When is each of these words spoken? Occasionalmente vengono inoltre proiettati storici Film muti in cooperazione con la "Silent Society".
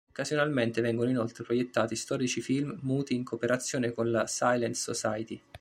Occasionalmente 0.09 0.81
vengono 0.81 1.11
inoltre 1.11 1.43
proiettati 1.43 1.95
storici 1.95 2.41
Film 2.41 2.75
muti 2.81 3.13
in 3.13 3.23
cooperazione 3.23 3.91
con 3.91 4.09
la 4.09 4.25
"Silent 4.25 4.73
Society". 4.73 5.39